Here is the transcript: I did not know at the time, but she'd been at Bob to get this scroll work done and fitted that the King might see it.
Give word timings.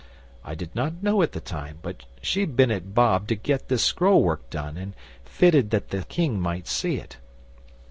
I 0.43 0.55
did 0.55 0.73
not 0.75 1.03
know 1.03 1.21
at 1.21 1.33
the 1.33 1.39
time, 1.39 1.77
but 1.83 2.05
she'd 2.23 2.55
been 2.55 2.71
at 2.71 2.95
Bob 2.95 3.27
to 3.27 3.35
get 3.35 3.67
this 3.69 3.83
scroll 3.83 4.23
work 4.23 4.49
done 4.49 4.75
and 4.75 4.95
fitted 5.25 5.69
that 5.69 5.89
the 5.89 6.05
King 6.05 6.39
might 6.41 6.67
see 6.67 6.95
it. 6.95 7.17